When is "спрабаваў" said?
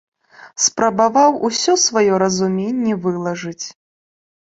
0.67-1.35